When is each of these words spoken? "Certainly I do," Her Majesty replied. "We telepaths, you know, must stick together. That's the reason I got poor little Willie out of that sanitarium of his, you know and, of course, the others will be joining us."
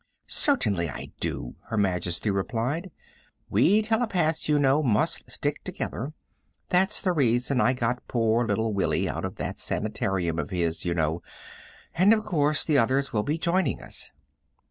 "Certainly 0.25 0.89
I 0.89 1.11
do," 1.19 1.57
Her 1.67 1.77
Majesty 1.77 2.31
replied. 2.31 2.89
"We 3.51 3.83
telepaths, 3.83 4.49
you 4.49 4.57
know, 4.57 4.81
must 4.81 5.29
stick 5.29 5.63
together. 5.63 6.13
That's 6.69 7.01
the 7.03 7.13
reason 7.13 7.61
I 7.61 7.73
got 7.73 8.07
poor 8.07 8.43
little 8.47 8.73
Willie 8.73 9.07
out 9.07 9.25
of 9.25 9.35
that 9.35 9.59
sanitarium 9.59 10.39
of 10.39 10.49
his, 10.49 10.85
you 10.85 10.95
know 10.95 11.21
and, 11.93 12.15
of 12.15 12.23
course, 12.25 12.65
the 12.65 12.79
others 12.79 13.13
will 13.13 13.21
be 13.21 13.37
joining 13.37 13.79
us." 13.79 14.11